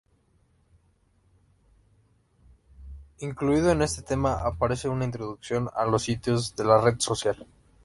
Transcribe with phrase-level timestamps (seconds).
[3.19, 7.45] Incluido en este tema aparece una introducción a los sitios de la red social.